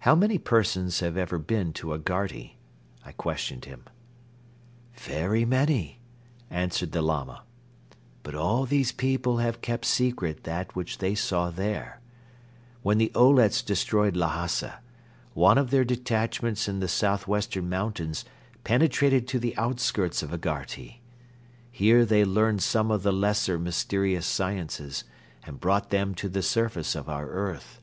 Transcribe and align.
"How 0.00 0.16
many 0.16 0.38
persons 0.38 0.98
have 0.98 1.16
ever 1.16 1.38
been 1.38 1.72
to 1.74 1.94
Agharti?" 1.94 2.56
I 3.04 3.12
questioned 3.12 3.64
him. 3.64 3.84
"Very 4.96 5.44
many," 5.44 6.00
answered 6.50 6.90
the 6.90 7.00
Lama, 7.00 7.44
"but 8.24 8.34
all 8.34 8.66
these 8.66 8.90
people 8.90 9.36
have 9.38 9.60
kept 9.60 9.84
secret 9.84 10.42
that 10.42 10.74
which 10.74 10.98
they 10.98 11.14
saw 11.14 11.48
there. 11.48 12.00
When 12.82 12.98
the 12.98 13.12
Olets 13.14 13.62
destroyed 13.62 14.16
Lhasa, 14.16 14.80
one 15.34 15.58
of 15.58 15.70
their 15.70 15.84
detachments 15.84 16.66
in 16.66 16.80
the 16.80 16.88
southwestern 16.88 17.68
mountains 17.70 18.24
penetrated 18.64 19.28
to 19.28 19.38
the 19.38 19.56
outskirts 19.56 20.24
of 20.24 20.32
Agharti. 20.32 21.02
Here 21.70 22.04
they 22.04 22.24
learned 22.24 22.64
some 22.64 22.90
of 22.90 23.04
the 23.04 23.12
lesser 23.12 23.60
mysterious 23.60 24.26
sciences 24.26 25.04
and 25.44 25.60
brought 25.60 25.90
them 25.90 26.16
to 26.16 26.28
the 26.28 26.42
surface 26.42 26.96
of 26.96 27.08
our 27.08 27.28
earth. 27.30 27.80